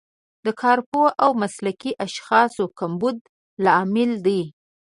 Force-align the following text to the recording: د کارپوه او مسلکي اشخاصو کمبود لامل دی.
د 0.45 0.47
کارپوه 0.61 1.07
او 1.23 1.31
مسلکي 1.41 1.91
اشخاصو 2.05 2.63
کمبود 2.79 3.17
لامل 3.65 4.11
دی. 4.25 4.41